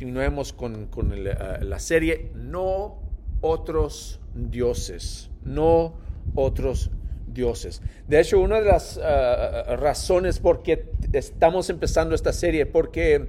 [0.00, 2.96] continuemos con, uh, la serie No
[3.42, 5.92] otros dioses, no
[6.34, 6.90] otros
[7.26, 7.82] dioses.
[8.08, 13.28] De hecho, una de las uh, razones por qué estamos empezando esta serie, porque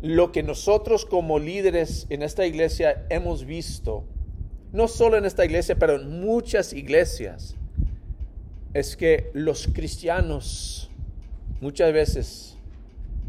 [0.00, 4.04] lo que nosotros como líderes en esta iglesia hemos visto,
[4.72, 7.56] no solo en esta iglesia, pero en muchas iglesias,
[8.72, 10.90] es que los cristianos
[11.60, 12.56] muchas veces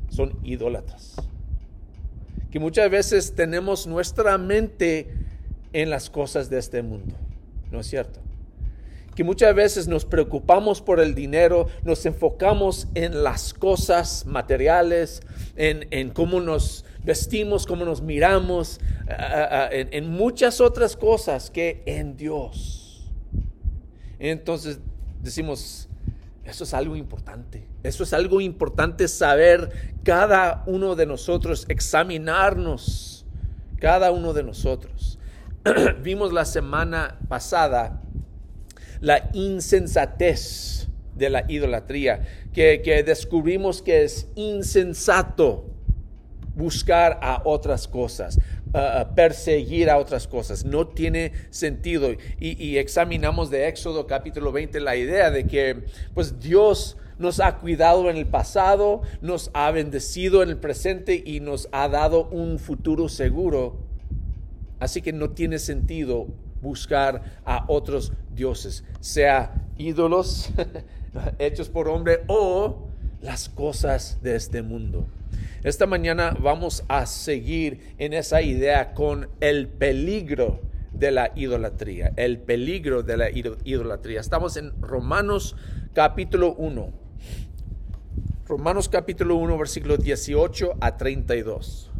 [0.09, 1.17] son idólatras.
[2.55, 5.09] Que muchas veces tenemos nuestra mente
[5.73, 7.13] en las cosas de este mundo.
[7.69, 8.21] ¿No es cierto?
[9.13, 15.21] Que muchas veces nos preocupamos por el dinero, nos enfocamos en las cosas materiales,
[15.57, 18.79] en, cómo nos vestimos, cómo nos miramos,
[19.71, 23.11] en, en muchas otras cosas que en Dios.
[24.17, 24.79] Entonces
[25.21, 25.89] decimos,
[26.45, 27.67] eso es algo importante.
[27.83, 33.25] Eso es algo importante saber cada uno de nosotros, examinarnos
[33.79, 35.19] cada uno de nosotros.
[36.03, 38.01] Vimos la semana pasada
[39.01, 45.65] la insensatez de la idolatría, que, que descubrimos que es insensato
[46.55, 48.39] buscar a otras cosas,
[49.15, 50.65] perseguir a otras cosas.
[50.65, 52.09] No tiene sentido.
[52.39, 58.09] Y, examinamos de Éxodo capítulo 20 la idea de que pues Dios nos ha cuidado
[58.09, 63.07] en el pasado, nos ha bendecido en el presente y nos ha dado un futuro
[63.07, 63.77] seguro.
[64.79, 66.27] Así que no tiene sentido
[66.61, 70.49] buscar a otros dioses, sea ídolos
[71.39, 72.87] hechos por hombre o
[73.21, 75.07] las cosas de este mundo.
[75.63, 80.61] Esta mañana vamos a seguir en esa idea con el peligro
[80.91, 84.21] de la idolatría, el peligro de la idolatría.
[84.21, 85.55] Estamos en Romanos
[85.93, 86.93] capítulo 1.
[88.47, 91.91] Romanos capítulo 1, versículo 18 a 32.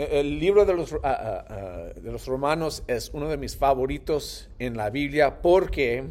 [0.00, 4.48] El libro de los, ah, ah, ah, de los romanos es uno de mis favoritos
[4.58, 6.04] en la Biblia porque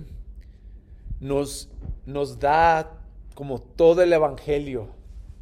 [1.19, 1.69] nos,
[2.05, 2.91] nos da
[3.33, 4.89] como todo el Evangelio.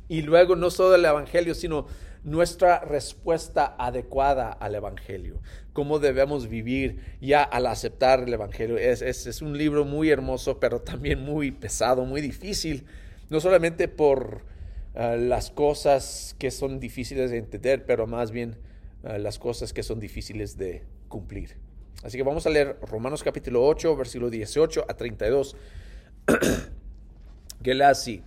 [0.07, 1.87] Y luego no solo el Evangelio, sino
[2.23, 5.39] nuestra respuesta adecuada al Evangelio,
[5.73, 8.77] cómo debemos vivir ya al aceptar el Evangelio.
[8.77, 12.85] Es, es, es, un libro muy hermoso, pero también muy pesado, muy difícil,
[13.29, 14.43] no solamente por
[14.99, 18.57] Ah, las cosas que son difíciles de entender, pero más bien
[19.03, 21.57] ah, las cosas que son difíciles de cumplir.
[22.01, 25.55] Así que vamos a leer Romanos capítulo 8, versículo 18 a 32,
[27.63, 28.23] que lee así.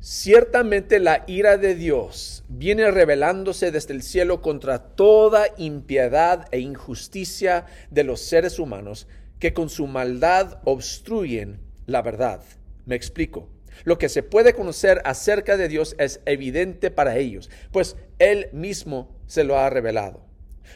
[0.00, 7.64] Ciertamente la ira de Dios viene revelándose desde el cielo contra toda impiedad e injusticia
[7.90, 9.08] de los seres humanos
[9.38, 12.42] que con su maldad obstruyen la verdad.
[12.84, 13.48] Me explico.
[13.84, 19.16] Lo que se puede conocer acerca de Dios es evidente para ellos, pues Él mismo
[19.26, 20.26] se lo ha revelado.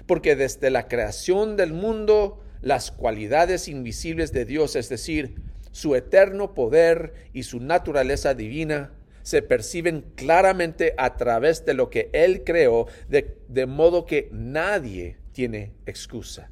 [0.06, 5.36] Porque desde la creación del mundo, las cualidades invisibles de Dios, es decir,
[5.70, 8.92] su eterno poder y su naturaleza divina,
[9.22, 15.16] se perciben claramente a través de lo que Él creó, de, de modo que nadie
[15.32, 16.50] tiene excusa.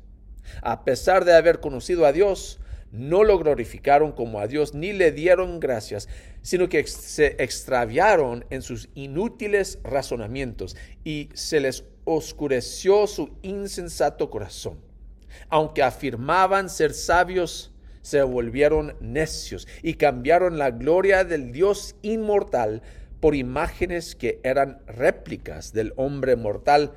[0.62, 2.60] A pesar de haber conocido a Dios,
[2.92, 6.08] no lo glorificaron como a Dios ni le dieron gracias,
[6.42, 14.78] sino que se extraviaron en sus inútiles razonamientos y se les oscureció su insensato corazón.
[15.48, 22.82] Aunque afirmaban ser sabios, se volvieron necios y cambiaron la gloria del Dios inmortal
[23.20, 26.92] por imágenes que eran réplicas del hombre mortal,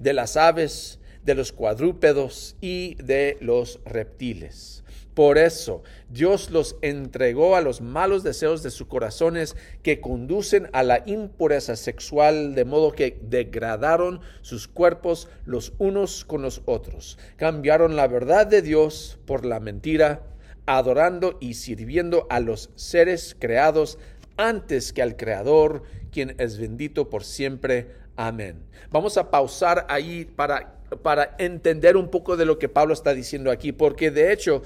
[0.00, 4.84] de las aves, de los cuadrúpedos y de los reptiles.
[5.16, 10.82] Por eso Dios los entregó a los malos deseos de sus corazones que conducen a
[10.82, 17.16] la impureza sexual, de modo que degradaron sus cuerpos los unos con los otros.
[17.36, 20.20] Cambiaron la verdad de Dios por la mentira,
[20.66, 23.98] adorando y sirviendo a los seres creados
[24.36, 27.90] antes que al Creador, quien es bendito por siempre.
[28.16, 28.64] Amén.
[28.90, 33.50] Vamos a pausar ahí para, para entender un poco de lo que Pablo está diciendo
[33.50, 34.62] aquí, porque de hecho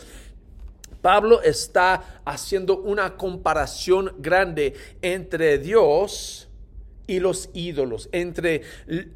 [1.01, 6.49] Pablo está haciendo una comparación grande entre Dios
[7.07, 8.63] y los ídolos, entre,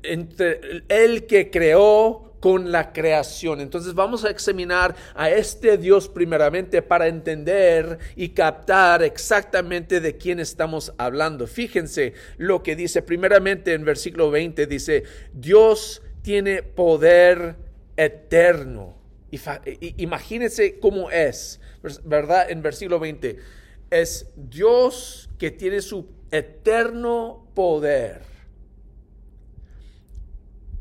[0.03, 3.63] entre el que creó con la creación.
[3.63, 10.41] Entonces vamos a examinar a este Dios primeramente para entender y captar exactamente de quién
[10.41, 11.47] estamos hablando.
[11.47, 17.57] Fíjense lo que dice primeramente en versículo 20, dice, Dios tiene poder
[17.97, 19.04] eterno.
[19.97, 21.61] Imagínense cómo es,
[22.05, 22.51] ¿verdad?
[22.51, 23.39] En versículo 20,
[23.91, 28.23] es Dios que tiene su eterno poder.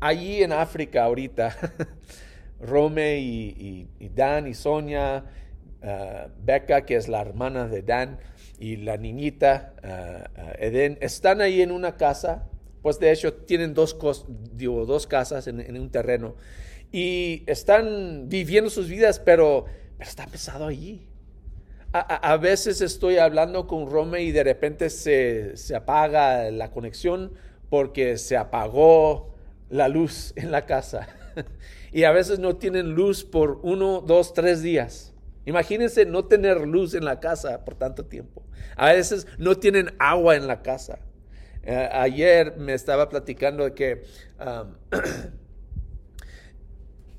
[0.00, 1.56] Allí en África ahorita,
[2.60, 5.24] Rome y, Dan y Sonia,
[5.82, 8.18] uh, Becca, que es la hermana de Dan,
[8.58, 12.48] y la niñita uh, uh, Eden, están ahí en una casa,
[12.82, 16.36] pues de hecho tienen dos, dos casas en, un terreno,
[16.94, 19.64] y están viviendo sus vidas, pero,
[19.98, 21.08] pero está pesado allí.
[21.92, 27.32] A, veces estoy hablando con Rome y de repente se, se apaga la conexión
[27.68, 29.34] porque se apagó
[29.70, 31.08] la luz en la casa.
[31.92, 35.14] y a veces no tienen luz por uno, dos, tres días.
[35.46, 38.44] Imagínense no tener luz en la casa por tanto tiempo.
[38.76, 41.00] A veces no tienen agua en la casa.
[41.64, 44.02] Eh, ayer me estaba platicando de que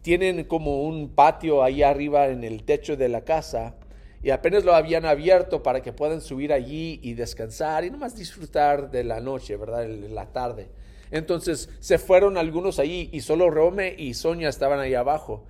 [0.06, 3.74] tienen como un patio ahí arriba en el techo de la casa
[4.22, 8.92] y apenas lo habían abierto para que puedan subir allí y descansar y nomás disfrutar
[8.92, 9.88] de la noche, ¿verdad?
[9.88, 10.69] La tarde.
[11.10, 15.44] Entonces se fueron algunos ahí y solo Rome y Sonia estaban ahí abajo.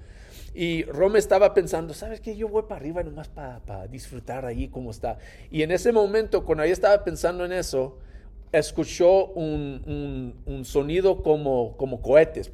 [0.54, 2.38] Y Rome estaba pensando, ¿sabes qué?
[2.38, 5.18] Yo voy para arriba nomás para disfrutar ahí como está.
[5.52, 7.98] Y en ese momento, cuando ella estaba pensando en eso,
[8.58, 12.52] escuchó un, sonido como, como cohetes.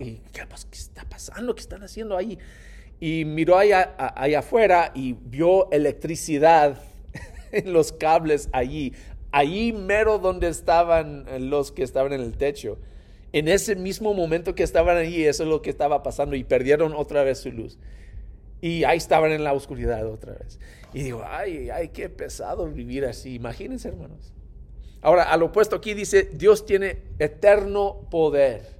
[0.00, 1.54] Y, ¿qué, ¿qué está pasando?
[1.54, 2.38] ¿Qué están haciendo ahí?
[3.00, 6.80] y miró allá, allá afuera y vio electricidad
[7.52, 8.92] en los cables allí,
[9.30, 12.78] allí mero donde estaban los que estaban en el techo.
[13.32, 16.94] En ese mismo momento que estaban allí, eso es lo que estaba pasando y perdieron
[16.94, 17.78] otra vez su luz.
[18.60, 20.58] Y ahí estaban en la oscuridad otra vez.
[20.94, 23.34] Y digo, ay, ay, qué pesado vivir así.
[23.34, 24.32] Imagínense, hermanos.
[25.02, 28.78] Ahora, al opuesto aquí dice, Dios tiene eterno poder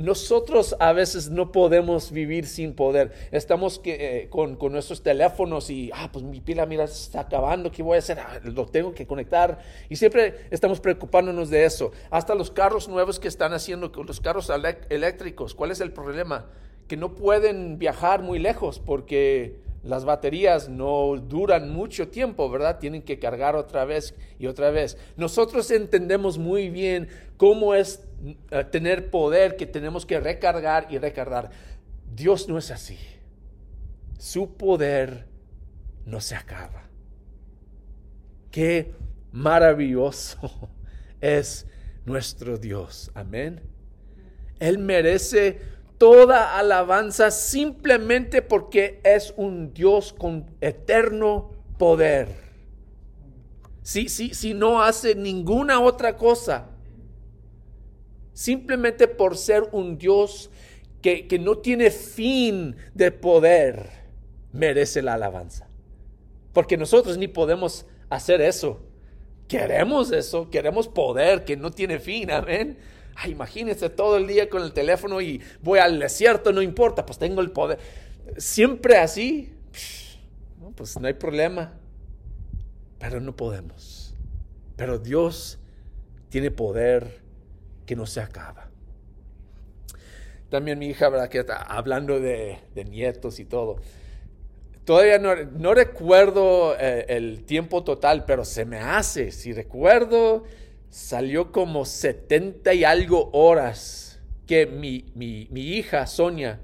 [0.00, 3.12] nosotros a veces no podemos vivir sin poder.
[3.32, 7.82] Estamos eh, con, nuestros teléfonos y, ah, pues mi pila, mira, se está acabando, ¿qué
[7.82, 8.18] voy a hacer?
[8.18, 9.58] Ah, lo tengo que conectar.
[9.88, 11.92] Y siempre estamos preocupándonos de eso.
[12.10, 14.50] Hasta los carros nuevos que están haciendo, los carros
[14.88, 16.46] eléctricos, ¿cuál es el problema?
[16.88, 22.78] Que no pueden viajar muy lejos porque las baterías no duran mucho tiempo, ¿verdad?
[22.78, 24.98] Tienen que cargar otra vez y otra vez.
[25.16, 28.04] Nosotros entendemos muy bien cómo es
[28.50, 31.50] eh, tener poder que tenemos que recargar y recargar.
[32.14, 32.98] Dios no es así.
[34.18, 35.26] Su poder
[36.04, 36.84] no se acaba.
[38.50, 38.94] Qué
[39.32, 40.68] maravilloso
[41.22, 41.66] es
[42.04, 43.10] nuestro Dios.
[43.14, 43.62] Amén.
[44.58, 45.58] Él merece
[46.00, 52.28] toda alabanza simplemente porque es un Dios con eterno poder.
[53.82, 56.70] Si, si, no hace ninguna otra cosa,
[58.32, 60.50] simplemente por ser un Dios
[61.02, 63.90] que, que no tiene fin de poder,
[64.52, 65.68] merece la alabanza.
[66.54, 68.80] Porque nosotros ni podemos hacer eso.
[69.48, 72.78] Queremos eso, queremos poder que no tiene fin, amén
[73.28, 77.40] imagínense todo el día con el teléfono y voy al desierto, no importa, pues tengo
[77.40, 77.78] el poder.
[78.36, 79.52] Siempre así,
[80.76, 81.74] pues no hay problema.
[82.98, 84.14] Pero no podemos.
[84.76, 85.58] Pero Dios
[86.28, 87.20] tiene poder
[87.86, 88.68] que no se acaba.
[90.50, 91.28] También mi hija, ¿verdad?
[91.28, 93.76] Que está hablando de, nietos y todo.
[94.84, 99.30] Todavía no, recuerdo eh, el tiempo total, pero se me hace.
[99.30, 100.44] Si recuerdo,
[100.90, 106.60] salió como 70 y algo horas que mi, hija Sonia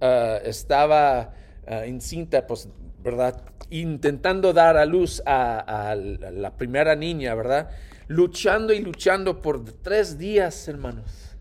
[0.00, 1.32] ah, estaba
[1.66, 2.68] uh, encinta, pues,
[3.02, 3.42] ¿verdad?
[3.70, 7.70] Intentando dar a luz a, la primera niña, ¿verdad?
[8.08, 11.36] Luchando y luchando por tres días, hermanos.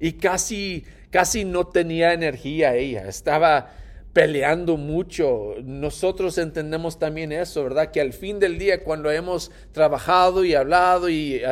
[0.00, 3.06] Y casi, casi no tenía energía ella.
[3.06, 3.70] Estaba
[4.14, 5.56] peleando mucho.
[5.62, 7.90] Nosotros entendemos también eso, ¿verdad?
[7.90, 11.42] Que al fin del día, cuando hemos trabajado y hablado y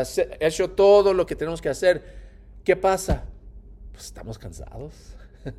[0.41, 2.03] hecho todo lo que tenemos que hacer,
[2.65, 3.25] ¿qué pasa?
[3.91, 4.95] Pues estamos cansados.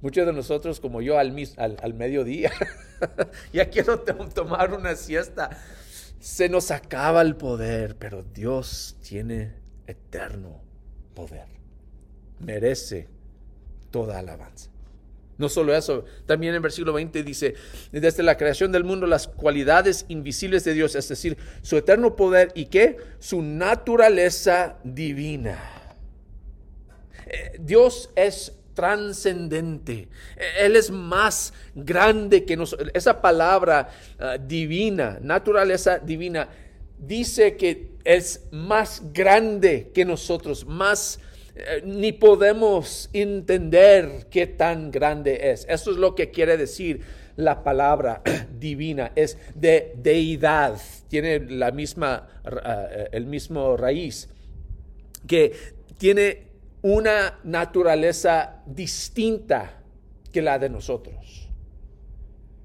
[0.00, 2.50] Muchos de nosotros, como yo, al, al, mediodía,
[3.52, 5.50] ya quiero tomar una siesta.
[6.18, 9.52] Se nos acaba el poder, pero Dios tiene
[9.86, 10.62] eterno
[11.14, 11.46] poder.
[12.40, 13.06] Merece
[13.90, 14.70] toda alabanza.
[15.38, 17.54] No solo eso, también en versículo 20 dice,
[17.92, 22.50] desde la creación del mundo las cualidades invisibles de Dios, es decir, su eterno poder
[22.56, 22.96] y qué?
[23.20, 25.58] Su naturaleza divina.
[27.26, 30.08] Eh, Dios es trascendente.
[30.58, 32.90] Él es más grande que nosotros.
[32.94, 36.48] Esa palabra ah, divina, naturaleza divina,
[36.98, 41.28] dice que es más grande que nosotros, más eh,
[41.84, 45.66] ni podemos entender qué tan grande es.
[45.68, 47.00] Eso es lo que quiere decir
[47.38, 48.22] la palabra
[48.58, 54.28] divina, es de deidad, tiene la misma, eh, el mismo raíz,
[55.26, 55.52] que
[55.98, 56.48] tiene
[56.82, 59.82] una naturaleza distinta
[60.32, 61.48] que la de nosotros.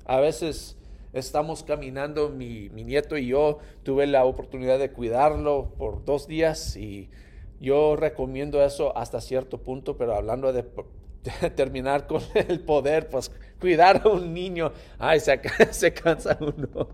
[0.05, 0.75] A veces
[1.13, 6.75] estamos caminando, mi, mi, nieto y yo, tuve la oportunidad de cuidarlo por dos días
[6.75, 7.09] y
[7.63, 10.65] yo recomiendo eso hasta cierto punto, pero hablando de,
[11.55, 15.39] terminar con el poder, pues cuidar a un niño, ay, se,
[15.71, 16.89] se cansa uno.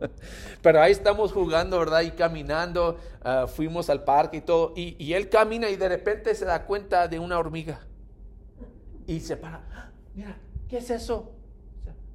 [0.62, 2.02] Pero ahí estamos jugando, ¿verdad?
[2.02, 6.46] Y caminando, ah, fuimos al parque y todo, y, él camina y de repente se
[6.46, 7.88] da cuenta de una hormiga.
[9.08, 10.38] Y se para, ah, mira,
[10.70, 11.32] ¿qué es eso?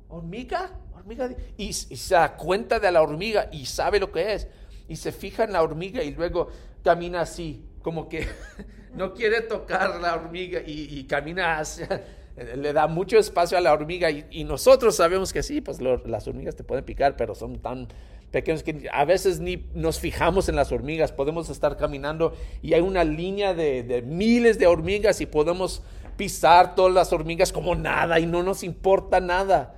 [0.08, 0.70] ¿Hormiga?
[0.94, 1.28] ¿Hormiga?
[1.56, 4.46] Y, y se da cuenta de la hormiga y sabe lo que es.
[4.86, 6.50] Y se fija en la hormiga y luego
[6.84, 8.26] camina así como que
[8.94, 12.02] no quiere tocar la hormiga y, camina hacia,
[12.56, 16.56] le da mucho espacio a la hormiga y, nosotros sabemos que sí, pues las hormigas
[16.56, 17.86] te pueden picar, pero son tan
[18.32, 22.80] pequeños que a veces ni nos fijamos en las hormigas, podemos estar caminando y hay
[22.80, 25.82] una línea de, miles de hormigas y podemos
[26.16, 29.76] pisar todas las hormigas como nada y no nos importa nada.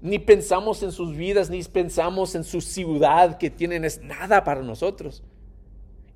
[0.00, 4.62] Ni pensamos en sus vidas, ni pensamos en su ciudad que tienen, es nada para
[4.62, 5.24] nosotros.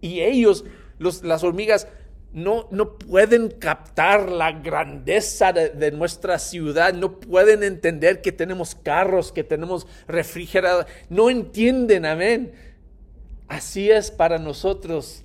[0.01, 0.65] Y ellos
[1.03, 1.89] las hormigas
[2.33, 9.33] no, no, pueden captar la grandeza de, nuestra ciudad, no pueden entender que tenemos carros,
[9.33, 12.53] que tenemos refrigerador, no entienden, amén.
[13.49, 15.25] Así es para nosotros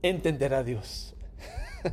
[0.00, 1.14] entender a Dios.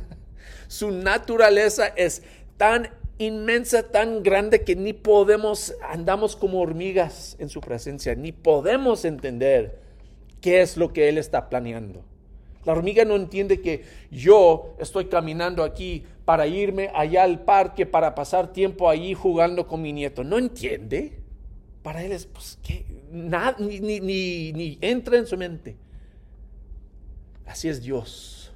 [0.68, 2.22] Su naturaleza es
[2.56, 9.04] tan inmensa, tan grande que ni podemos, andamos como hormigas en su presencia, ni podemos
[9.04, 9.80] entender
[10.40, 12.04] qué es lo que Él está planeando.
[12.64, 18.14] La hormiga no entiende que yo estoy caminando aquí para irme allá al parque, para
[18.14, 20.24] pasar tiempo allí jugando con mi nieto.
[20.24, 21.18] No entiende.
[21.82, 25.76] Para él es, pues, que nada, ni, ni, ni, ni entra en su mente.
[27.46, 28.52] Así es Dios.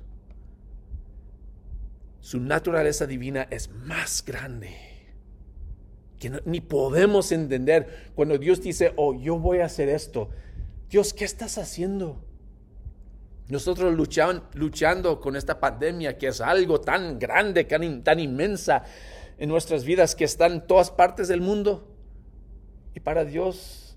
[2.21, 4.77] Su naturaleza divina es más grande.
[6.19, 10.29] Que ni podemos entender cuando Dios dice, oh, yo voy a hacer esto.
[10.91, 12.23] Dios, ¿qué estás haciendo?
[13.49, 13.95] Nosotros
[14.55, 18.85] luchando con esta pandemia que es algo tan grande, tan, inmensa
[19.39, 21.89] en nuestras vidas que está en todas partes del mundo.
[22.95, 23.97] Y para Dios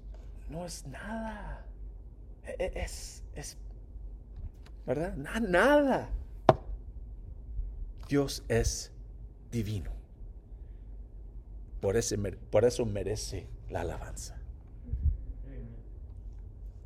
[0.50, 1.66] no es nada.
[2.44, 3.58] E, e, es, es
[4.86, 5.16] ¿verdad?
[5.16, 6.10] nada.
[8.10, 8.92] Dios es
[9.52, 9.92] divino.
[11.82, 14.45] Por, ese, por eso merece la alabanza.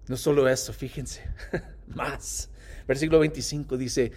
[0.09, 1.21] No solo eso, fíjense,
[1.87, 2.49] más.
[2.87, 4.11] Versículo 25 dice,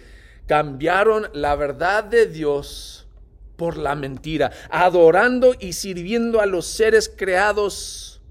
[0.47, 3.07] cambiaron la verdad de Dios
[3.55, 8.23] por la mentira, adorando y sirviendo a los seres creados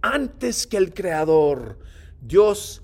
[0.00, 1.78] antes que el Creador.
[2.20, 2.80] Dios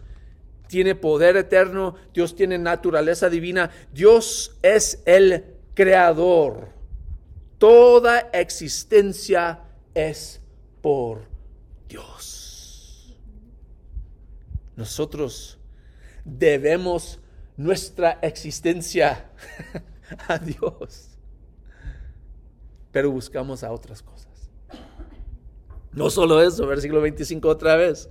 [0.67, 6.71] tiene poder eterno, Dios tiene naturaleza divina, Dios es el Creador.
[7.59, 9.61] Toda existencia
[9.95, 10.41] es
[10.83, 11.29] por
[11.89, 12.36] Dios.
[14.77, 15.59] Nosotros
[16.25, 17.19] debemos
[17.57, 19.31] nuestra existencia
[20.29, 21.09] a Dios.
[22.93, 24.51] Pero buscamos a otras cosas.
[25.93, 28.11] No solo eso, versículo 25 otra vez.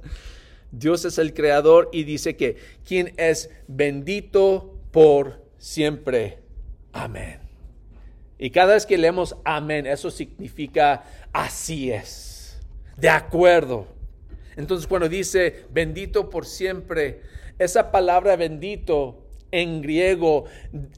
[0.72, 6.40] Dios es el creador y dice que quien es bendito por siempre.
[6.92, 7.40] Amén.
[8.38, 12.60] Y cada vez que leemos amén, eso significa así es.
[12.98, 13.95] De acuerdo.
[14.58, 17.22] Entonces cuando dice bendito por siempre,
[17.60, 20.46] esa palabra bendito en griego,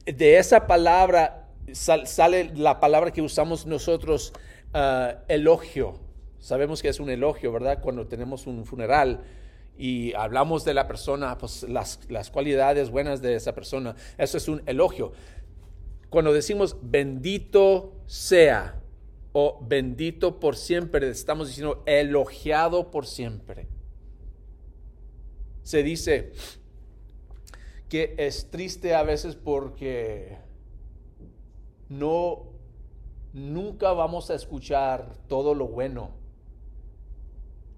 [0.06, 4.34] de esa palabra sale la palabra que usamos nosotros,
[4.74, 6.00] ah, elogio.
[6.40, 7.80] Sabemos que es un elogio, ¿verdad?
[7.82, 9.22] Cuando tenemos un funeral
[9.78, 14.48] y hablamos de la persona, pues las, las cualidades buenas de esa persona, eso es
[14.48, 15.12] un elogio.
[16.10, 18.76] Cuando decimos bendito sea
[19.40, 23.68] o bendito por siempre, estamos diciendo elogiado por siempre
[25.62, 26.32] se dice
[27.88, 30.40] que es triste a veces porque
[31.88, 32.46] no
[33.32, 36.10] nunca vamos a escuchar todo lo bueno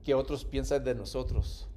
[0.06, 1.68] que otros piensan de nosotros,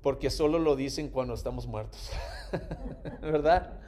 [0.00, 2.10] porque solo lo dicen cuando estamos muertos,
[3.20, 3.78] ¿verdad?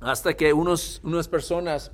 [0.00, 1.92] Hasta que unos, unas personas,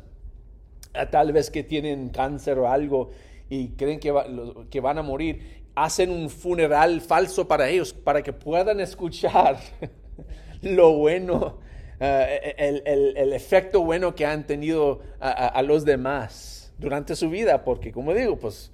[1.10, 3.10] tal vez que tienen cáncer o algo,
[3.48, 4.12] y creen que,
[4.70, 9.58] que van a morir, hacen un funeral falso para ellos, para que puedan escuchar
[10.62, 11.58] lo bueno
[12.00, 12.54] eh,
[13.16, 18.36] el, efecto bueno que han tenido a, los demás durante su vida, porque como digo,
[18.38, 18.72] pues,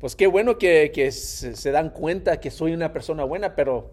[0.00, 3.92] pues qué bueno que, se, se, dan cuenta que soy una persona buena, pero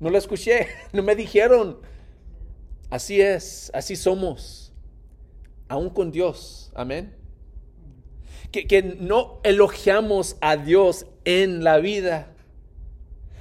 [0.00, 1.78] no lo escuché, no me dijeron.
[2.90, 4.59] Así es, así somos,
[5.70, 7.20] aún con Dios, amén
[8.50, 12.34] que, no elogiamos a Dios en la vida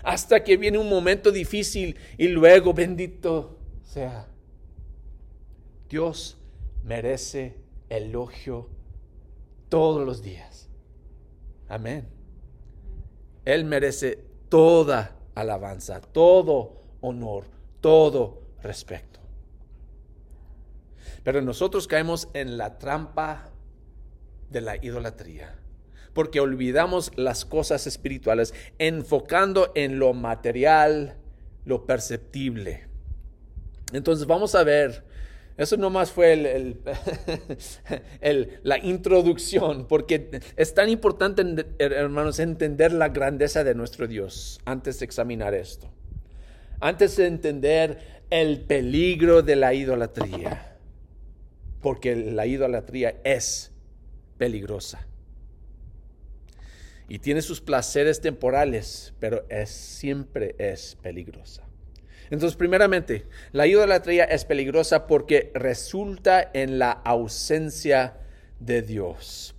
[0.03, 4.27] hasta que viene un momento difícil y luego bendito sea.
[5.89, 6.37] Dios
[6.83, 7.57] merece
[7.89, 8.69] elogio
[9.69, 10.69] todos los días.
[11.67, 12.07] Amén.
[13.45, 17.45] Él merece toda alabanza, todo honor,
[17.81, 19.18] todo respeto.
[21.29, 23.51] Pero nosotros caemos en la trampa
[24.49, 25.53] de la idolatría.
[26.11, 31.17] Porque olvidamos las cosas espirituales enfocando en lo material,
[31.65, 32.87] lo perceptible.
[33.93, 35.03] Entonces vamos a ver,
[35.55, 36.35] eso nomás fue
[38.63, 45.05] la introducción, porque es tan importante, hermanos, entender la grandeza de nuestro Dios antes de
[45.05, 45.91] examinar esto.
[46.79, 50.69] Antes de entender el peligro de la idolatría.
[51.81, 53.71] Porque la idolatría es
[54.37, 55.05] peligrosa.
[57.07, 61.63] Y tiene sus placeres temporales, pero es, siempre es peligrosa.
[62.29, 68.17] Entonces, primeramente, la idolatría es peligrosa porque resulta en la ausencia
[68.59, 69.55] de Dios.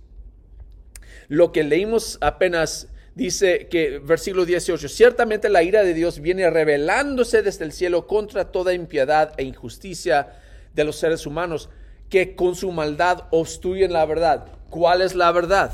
[1.27, 7.41] Lo que leímos apenas dice que, versículo 18, ciertamente la ira de Dios viene revelándose
[7.41, 10.39] desde el cielo contra toda impiedad e injusticia
[10.73, 11.69] de los seres humanos
[12.11, 14.45] que con su maldad obstruyen la verdad.
[14.69, 15.73] ¿Cuál es la verdad?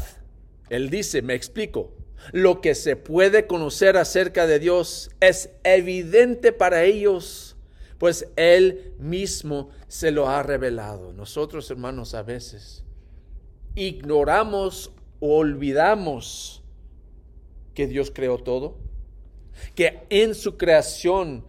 [0.69, 1.91] Él dice, me explico,
[2.31, 7.57] lo que se puede conocer acerca de Dios es evidente para ellos,
[7.97, 11.11] pues Él mismo se lo ha revelado.
[11.11, 12.83] Nosotros, hermanos, a veces
[13.73, 16.63] ignoramos o olvidamos
[17.73, 18.77] que Dios creó todo,
[19.73, 21.45] que en su creación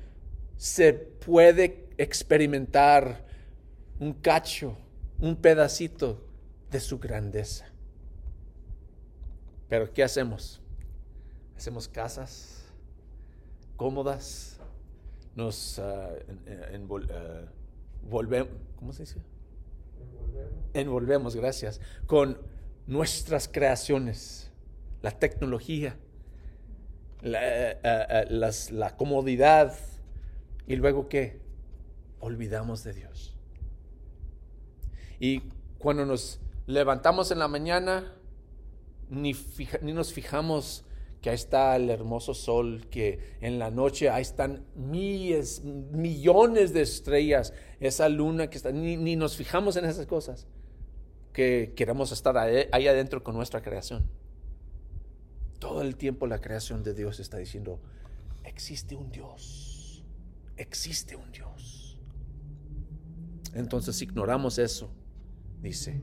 [0.57, 3.28] se puede experimentar
[4.01, 4.77] un cacho,
[5.21, 6.25] un pedacito
[6.71, 7.67] de su grandeza.
[9.69, 10.61] Pero ¿qué hacemos?
[11.57, 12.65] Hacemos casas
[13.77, 14.59] cómodas,
[15.37, 16.19] nos uh,
[18.09, 19.21] volvemos, ¿cómo se dice?
[20.01, 20.53] Envolvemos.
[20.75, 22.39] Envolvemos, gracias, con
[22.87, 24.51] nuestras creaciones,
[25.01, 25.97] la tecnología,
[27.23, 29.75] la, la comodidad,
[30.67, 31.41] y luego ¿qué?
[32.21, 33.38] Olvidamos de Dios.
[35.21, 35.43] Y
[35.79, 38.15] cuando nos levantamos en la mañana,
[39.09, 39.35] ni,
[39.83, 40.85] ni nos fijamos
[41.21, 46.83] que ahí está el hermoso sol, que en la noche ahí están miles, millones de
[46.83, 50.47] estrellas, esa luna que está, ni, ni nos fijamos en esas cosas,
[51.33, 54.07] que queremos estar ahí, ahí, adentro con nuestra creación.
[55.59, 57.81] Todo el tiempo la creación de Dios está diciendo,
[58.45, 60.05] existe un Dios,
[60.57, 61.99] existe un Dios.
[63.55, 64.89] Entonces ignoramos eso
[65.63, 66.01] dice.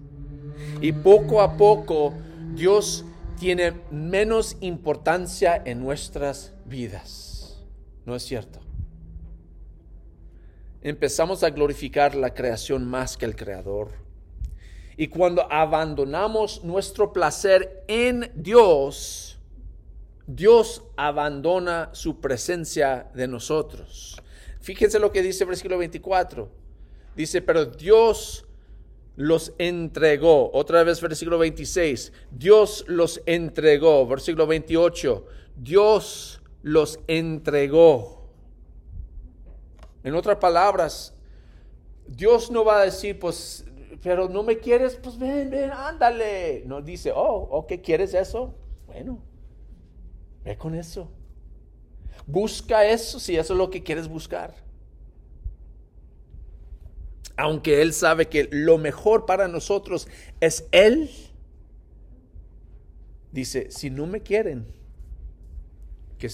[0.81, 2.13] Y poco a poco
[2.53, 3.05] Dios
[3.39, 7.63] tiene menos importancia en nuestras vidas.
[8.05, 8.59] ¿No es cierto?
[10.81, 13.89] Empezamos a glorificar la creación más que el creador.
[14.97, 19.39] Y cuando abandonamos nuestro placer en Dios,
[20.27, 24.21] Dios abandona su presencia de nosotros.
[24.61, 26.49] Fíjense lo que dice el versículo 24.
[27.15, 28.44] Dice, pero Dios
[29.15, 30.51] los entregó.
[30.53, 32.11] Otra vez versículo 26.
[32.31, 34.05] Dios los entregó.
[34.07, 35.25] Versículo 28.
[35.55, 38.29] Dios los entregó.
[40.03, 41.13] En otras palabras,
[42.07, 43.65] Dios no va a decir, pues,
[44.03, 46.63] pero no me quieres, pues ven, ven, ándale.
[46.65, 48.53] No dice, oh, ¿qué quieres eso?
[48.85, 49.19] Bueno,
[50.43, 51.09] ve con eso.
[52.27, 54.64] Busca eso si eso es lo que quieres buscar
[57.37, 60.07] aunque Él sabe que lo mejor para nosotros
[60.39, 61.09] es Él,
[63.31, 64.65] dice, si no me quieren,
[66.17, 66.29] que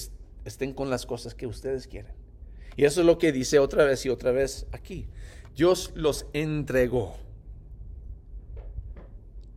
[0.46, 2.14] estén con las cosas que ustedes quieren.
[2.76, 5.08] Y eso es lo que dice otra vez y otra vez aquí.
[5.56, 7.18] Dios los entregó.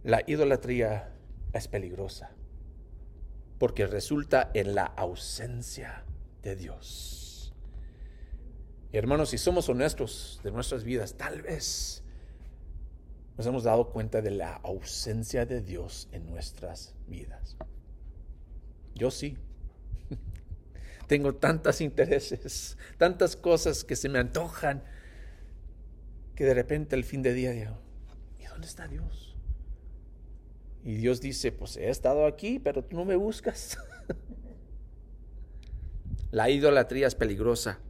[0.03, 1.13] La idolatría
[1.53, 2.31] es peligrosa
[3.59, 6.05] porque resulta en la ausencia
[6.43, 7.24] de Dios
[8.99, 12.03] hermanos, si somos honestos de nuestras vidas, tal vez
[13.37, 17.57] nos hemos dado cuenta de la ausencia de Dios en nuestras vidas.
[18.95, 19.37] Yo sí.
[21.09, 24.85] Tengo tantos intereses, tantas cosas que se me antojan
[26.37, 27.79] que de repente al fin de día digo,
[28.39, 29.37] ¿y dónde está Dios?
[30.85, 33.79] Y Dios dice, pues he estado aquí, pero tú no me buscas.
[36.31, 37.81] la idolatría es peligrosa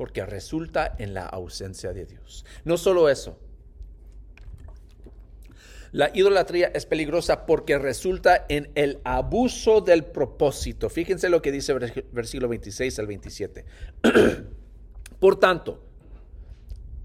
[0.00, 2.46] porque resulta en la ausencia de Dios.
[2.64, 3.38] No solo eso,
[5.92, 10.88] la idolatría es peligrosa porque resulta en el abuso del propósito.
[10.88, 11.74] Fíjense lo que dice
[12.12, 13.66] versículo 26 al 27.
[15.20, 15.84] Por tanto,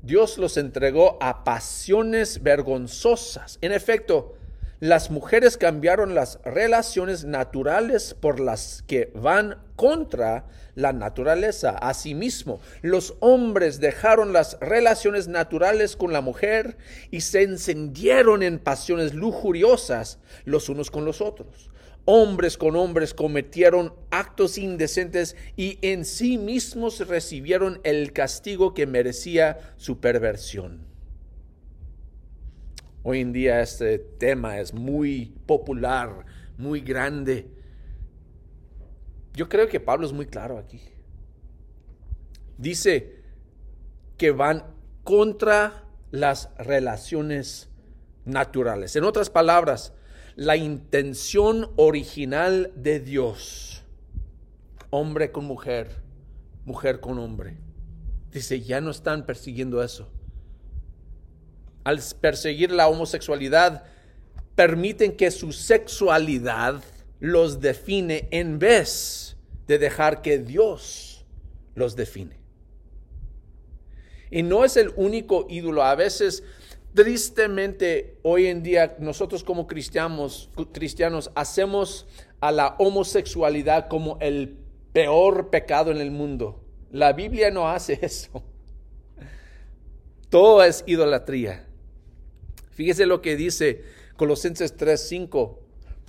[0.01, 3.59] Dios los entregó a pasiones vergonzosas.
[3.59, 4.37] En efecto,
[4.85, 10.45] las mujeres cambiaron las relaciones naturales por las que van contra
[10.75, 11.71] la naturaleza.
[11.71, 16.77] Asimismo, los hombres dejaron las relaciones naturales con la mujer
[17.09, 21.71] y se encendieron en pasiones lujuriosas los unos con los otros.
[22.05, 29.73] Hombres con hombres cometieron actos indecentes y en sí mismos recibieron el castigo que merecía
[29.77, 30.94] su perversión.
[33.07, 36.25] Hoy en día este tema es muy popular,
[36.57, 37.47] muy grande.
[39.35, 40.81] Yo creo que Pablo es muy claro aquí.
[42.57, 43.21] Dice
[44.17, 44.63] que van
[45.03, 47.69] contra las relaciones
[48.25, 48.95] naturales.
[48.95, 49.93] En otras palabras,
[50.35, 53.83] la intención original de Dios,
[54.89, 56.01] hombre con mujer,
[56.65, 57.59] mujer con hombre.
[58.31, 60.11] Dice, ya no están persiguiendo eso
[61.85, 63.85] al perseguir la homosexualidad,
[64.55, 66.83] permiten que su sexualidad
[67.19, 71.25] los define en vez de dejar que Dios
[71.75, 72.37] los define.
[74.31, 75.83] Y no es el único ídolo.
[75.83, 76.43] A veces,
[76.93, 80.49] tristemente, hoy en día nosotros como cristianos,
[81.35, 82.07] hacemos
[82.39, 84.57] a la homosexualidad como el
[84.91, 86.63] peor pecado en el mundo.
[86.91, 88.43] La Biblia no hace eso.
[90.29, 91.67] Todo es idolatría.
[92.75, 93.83] Fíjese lo que dice
[94.17, 95.59] Colosenses 3:5.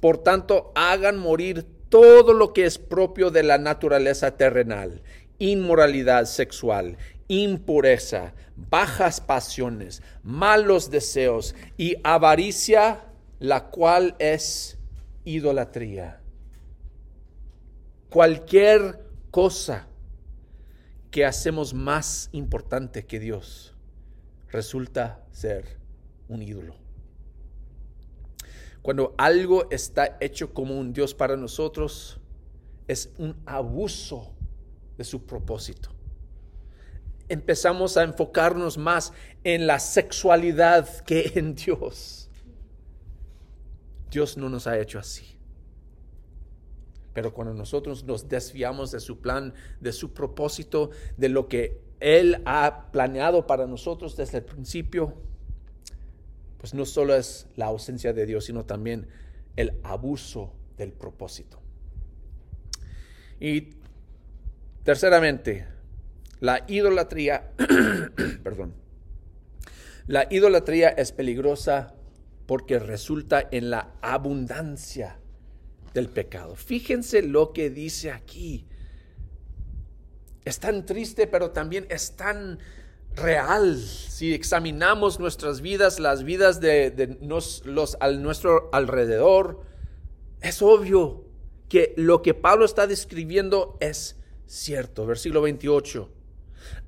[0.00, 5.00] Por tanto, hagan morir todo lo que es propio de la naturaleza terrenal,
[5.38, 6.98] inmoralidad sexual,
[7.29, 13.05] impureza, bajas pasiones, malos deseos y avaricia,
[13.38, 14.76] la cual es
[15.24, 16.20] idolatría.
[18.11, 19.87] Cualquier cosa
[21.12, 23.74] que hacemos más importante que Dios
[24.48, 25.86] resulta ser
[26.29, 26.75] un ídolo.
[28.83, 32.21] Cuando algo está hecho como un Dios para nosotros,
[32.87, 34.33] es un abuso
[34.97, 35.91] de su propósito.
[37.29, 39.12] Empezamos a enfocarnos más
[39.43, 42.31] en la sexualidad que en Dios.
[44.11, 45.37] Dios no nos ha hecho así.
[47.12, 52.43] Pero cuando nosotros nos desviamos de su plan, de su propósito, de lo que Él
[52.45, 55.15] ha planeado para nosotros desde el principio,
[56.66, 59.07] pues no solo es la ausencia de Dios, sino también
[59.55, 61.62] el abuso del propósito.
[63.38, 63.74] Y
[64.83, 65.68] terceramente,
[66.40, 67.52] la idolatría,
[68.42, 68.74] perdón,
[70.09, 71.94] la idolatría es peligrosa
[72.46, 75.20] porque resulta en la abundancia
[75.94, 76.57] del pecado.
[76.57, 78.66] Fíjense lo que dice aquí.
[80.44, 82.59] Es tan triste, pero también es tan
[83.16, 83.76] real.
[83.79, 87.18] Si examinamos nuestras vidas, las vidas de,
[87.64, 89.62] los al nuestro alrededor,
[90.40, 91.24] es obvio
[91.68, 95.07] que lo que Pablo está describiendo es cierto.
[95.07, 96.11] Versículo 28.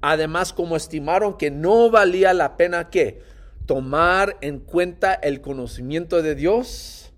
[0.00, 3.20] Además, como estimaron que no valía la pena que
[3.66, 7.12] tomar en cuenta el conocimiento de Dios,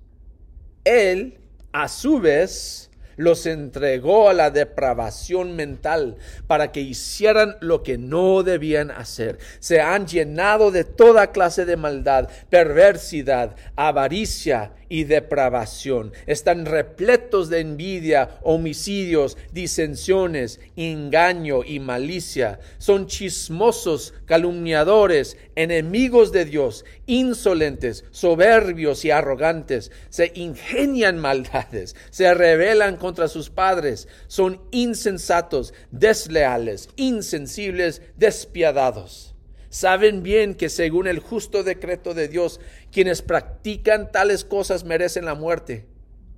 [0.85, 1.39] él
[1.73, 8.43] a su vez los entregó a la depravación mental para que hicieran lo que no
[8.43, 9.39] debían hacer.
[9.59, 16.13] Se han llenado de toda clase de maldad, perversidad, avaricia y depravación.
[16.27, 22.61] Están repletos de envidia, homicidios, disensiones, engaño y malicia.
[22.77, 29.91] Son chismosos, calumniadores, enemigos de Dios, insolentes, soberbios y arrogantes.
[30.11, 34.09] Se ingenian maldades, se rebelan contra sus padres.
[34.27, 39.30] Son insensatos, desleales, insensibles, despiadados
[39.71, 45.37] Saben bien que según el justo decreto de Dios, quienes practican tales cosas merecen la
[45.37, 45.87] muerte.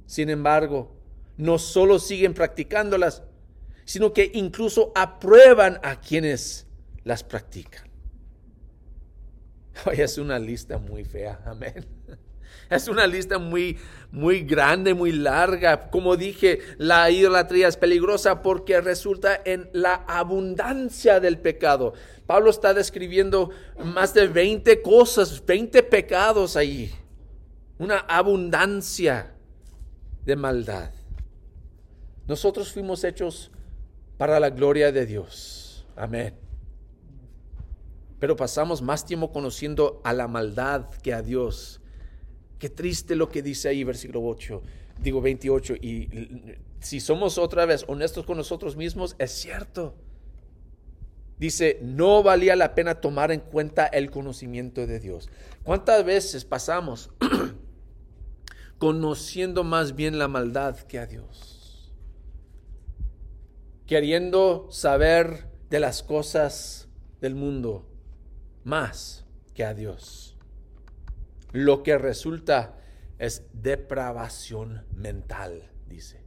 [0.06, 0.94] Sin embargo,
[1.38, 3.22] no solo siguen practicándolas,
[3.86, 6.66] sino que incluso aprueban a quienes
[7.04, 7.90] las practican.
[9.86, 11.86] Hoy es una lista muy fea, amén.
[12.70, 13.78] Es una lista muy,
[14.10, 15.90] muy grande, muy larga.
[15.90, 21.92] Como dije, la idolatría es peligrosa porque resulta en la abundancia del pecado.
[22.32, 23.50] Pablo está describiendo
[23.84, 26.90] más de 20 cosas, 20 pecados ahí.
[27.78, 29.34] Una abundancia
[30.24, 30.92] de maldad.
[32.26, 33.50] Nosotros fuimos hechos
[34.16, 35.86] para la gloria de Dios.
[35.94, 36.34] Amén.
[38.18, 41.82] Pero pasamos más tiempo conociendo a la maldad que a Dios.
[42.58, 44.62] Qué triste lo que dice ahí, versículo 8,
[45.02, 45.74] digo 28.
[45.74, 46.08] Y
[46.80, 49.94] si somos otra vez honestos con nosotros mismos, es cierto.
[51.42, 55.28] Dice, no valía la pena tomar en cuenta el conocimiento de Dios.
[55.64, 57.10] ¿Cuántas veces pasamos
[58.78, 61.92] conociendo más bien la maldad que a Dios?
[63.88, 66.86] Queriendo saber de las cosas
[67.20, 67.88] del mundo
[68.62, 70.36] más que a Dios.
[71.50, 72.76] Lo que resulta
[73.18, 76.22] es depravación mental, dice.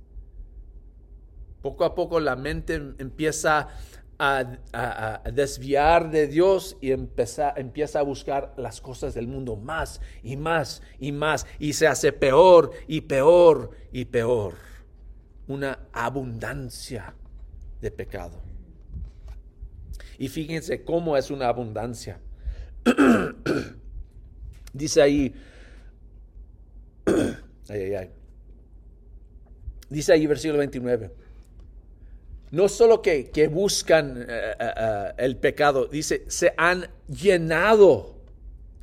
[1.61, 3.69] Poco a poco la mente empieza
[4.17, 10.37] a, desviar de Dios y empieza, empieza a buscar las cosas del mundo más y
[10.37, 14.55] más y más y se hace peor y peor y peor.
[15.47, 17.13] Una abundancia
[17.81, 18.41] de pecado.
[20.17, 22.19] Y fíjense cómo es una abundancia.
[24.73, 25.33] Dice ahí,
[29.89, 31.24] Dice ahí versículo 29.
[32.51, 38.15] No solo que, buscan eh, eh, eh, el pecado, dice, se han llenado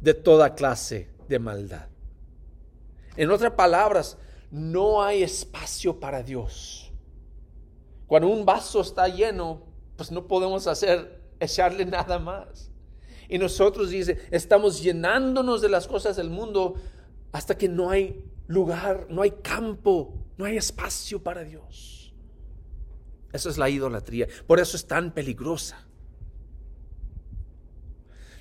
[0.01, 1.87] de toda clase de maldad.
[3.17, 4.19] En otras palabras,
[4.51, 6.91] no hay espacio para Dios.
[8.07, 9.63] Cuando un vaso está lleno,
[9.97, 12.71] pues no podemos hacer, echarle nada más.
[13.29, 16.75] Y nosotros, dice, estamos llenándonos de las cosas del mundo
[17.33, 22.02] hasta que no hay lugar, no hay campo, no hay espacio para Dios.
[23.33, 24.29] Eso es la idolatría.
[24.47, 25.87] Por eso es tan peligrosa.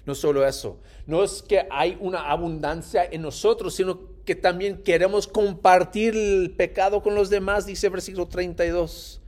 [0.06, 5.28] No solo eso, no es que hay una abundancia en nosotros, sino que también queremos
[5.28, 9.22] compartir el pecado con los demás, dice versículo 32,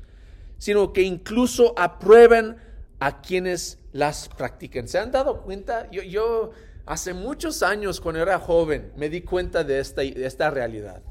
[0.58, 2.58] sino que incluso aprueben
[3.00, 4.88] a quienes las practiquen.
[4.88, 5.90] ¿Se han dado cuenta?
[5.92, 6.52] Yo, yo
[6.86, 11.04] hace muchos años, cuando era joven, me di cuenta de esta, de esta realidad.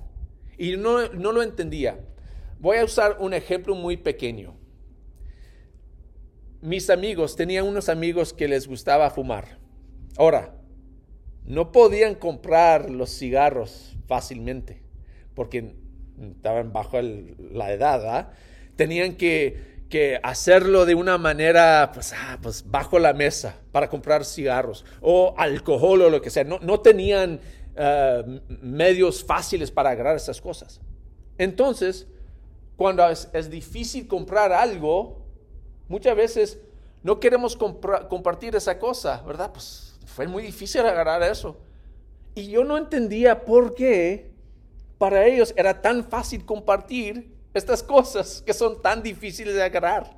[0.58, 1.98] Y no, no lo entendía.
[2.62, 4.54] Voy a usar un ejemplo muy pequeño.
[6.60, 9.58] Mis amigos, tenía unos amigos que les gustaba fumar.
[10.16, 10.54] Ahora,
[11.44, 14.80] no podían comprar los cigarros fácilmente
[15.34, 15.74] porque
[16.36, 18.30] estaban bajo la edad.
[18.76, 24.24] Tenían que que hacerlo de una manera, pues, ah, pues, bajo la mesa para comprar
[24.24, 26.44] cigarros o alcohol o lo que sea.
[26.44, 27.40] No, tenían
[27.76, 30.80] eh, medios fáciles para agarrar esas cosas.
[31.36, 32.06] Entonces,
[32.82, 35.24] cuando es, difícil comprar algo,
[35.86, 36.58] muchas veces
[37.04, 39.52] no queremos compartir esa cosa, ¿verdad?
[39.52, 41.56] Pues fue muy difícil agarrar eso.
[42.34, 44.32] Y yo no entendía por qué
[44.98, 50.16] para ellos era tan fácil compartir estas cosas que son tan difíciles de agarrar.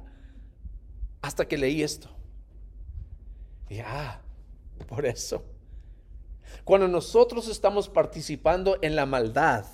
[1.21, 2.09] Hasta que leí esto.
[3.69, 4.23] Y ah,
[4.89, 5.45] por eso.
[6.65, 9.67] Cuando nosotros estamos participando en la maldad,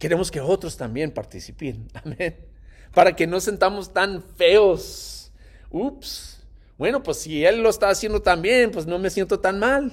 [0.00, 1.86] queremos que otros también participen.
[2.04, 2.34] Amén.
[2.92, 5.30] Para que no sentamos tan feos.
[5.70, 6.44] Ups.
[6.76, 9.92] Bueno, pues si él lo está haciendo también, pues no me siento tan mal.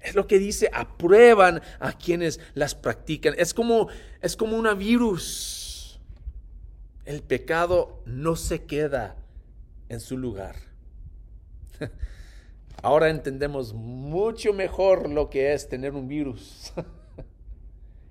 [0.00, 3.34] Es lo que dice, aprueban a quienes las practican.
[3.36, 3.88] Es como,
[4.22, 6.00] es como virus.
[7.04, 9.16] El pecado no se queda
[9.88, 10.56] en su lugar.
[12.82, 16.72] Ahora entendemos mucho mejor lo que es tener un virus.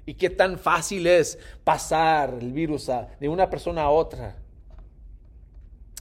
[0.06, 2.90] y qué tan fácil es pasar el virus
[3.20, 4.38] de una persona a otra.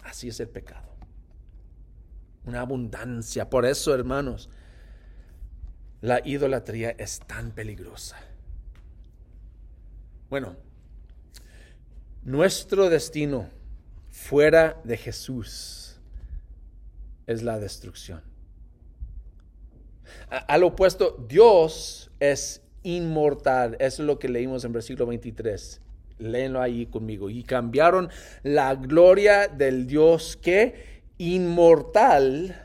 [0.03, 0.89] Así es el pecado.
[2.45, 3.49] Una abundancia.
[3.49, 4.51] Por eso, hermanos,
[6.03, 8.19] la idolatría es tan peligrosa.
[10.29, 10.57] Bueno,
[12.23, 13.49] nuestro destino
[14.11, 15.99] fuera de Jesús
[17.27, 18.23] es la destrucción.
[20.29, 23.77] al opuesto, Dios es inmortal.
[23.81, 25.81] Eso es lo que leímos en versículo 23.
[26.19, 27.29] Léenlo ahí conmigo.
[27.29, 28.09] Y cambiaron
[28.45, 32.61] la gloria del Dios que inmortal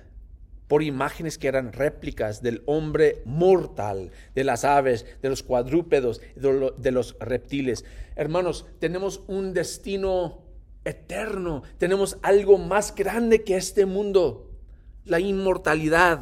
[0.68, 6.92] por imágenes que eran réplicas del hombre mortal, de las aves, de los cuadrúpedos, de
[6.92, 7.86] los reptiles.
[8.16, 10.44] Hermanos, tenemos un destino
[10.86, 14.52] eterno, tenemos algo más grande que este mundo,
[15.06, 16.22] la inmortalidad.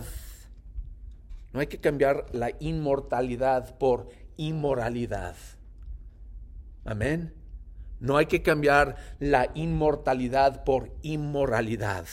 [1.58, 5.36] No hay que cambiar la inmortalidad por inmoralidad.
[6.86, 7.34] Amén.
[8.00, 12.06] No hay que cambiar la inmortalidad por inmoralidad.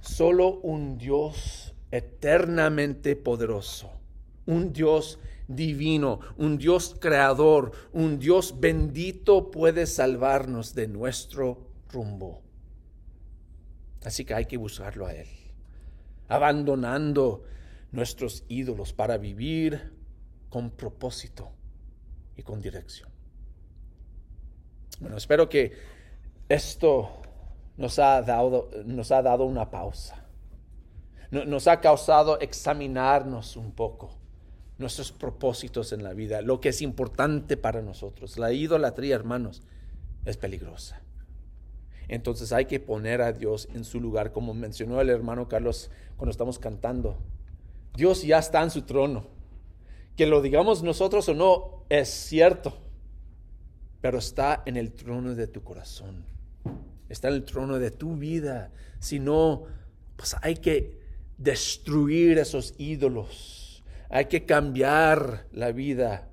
[0.00, 3.90] Solo un Dios eternamente poderoso,
[4.46, 12.40] un Dios divino, un Dios creador, un Dios bendito puede salvarnos de nuestro rumbo.
[14.04, 15.26] Así que hay que buscarlo a Él,
[16.28, 17.44] abandonando
[17.90, 19.92] nuestros ídolos para vivir
[20.48, 21.50] con propósito
[22.36, 23.10] y con dirección.
[25.00, 25.72] Bueno, espero que
[26.48, 27.22] esto
[27.76, 30.24] nos ha dado, nos ha dado una pausa.
[31.30, 34.18] Nos ha causado examinarnos un poco
[34.78, 38.38] nuestros propósitos en la vida, lo que es importante para nosotros.
[38.38, 39.62] La idolatría, hermanos,
[40.24, 41.02] es peligrosa.
[42.08, 46.30] Entonces hay que poner a Dios en su lugar, como mencionó el hermano Carlos cuando
[46.30, 47.18] estamos cantando.
[47.94, 49.26] Dios ya está en su trono.
[50.16, 52.78] Que lo digamos nosotros o no, es cierto,
[54.00, 56.24] pero está en el trono de tu corazón.
[57.08, 58.72] Está en el trono de tu vida.
[58.98, 59.64] Si no,
[60.16, 60.98] pues hay que
[61.36, 63.68] destruir esos ídolos
[64.10, 66.28] hay que cambiar la vida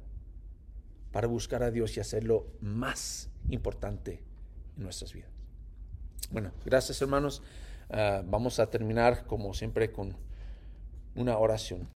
[1.12, 4.24] para buscar a Dios y hacerlo más importante
[4.78, 5.35] en nuestras vidas.
[6.32, 7.42] Bueno, gracias hermanos.
[7.90, 10.16] Ah, vamos a terminar como siempre con
[11.16, 11.82] una oración.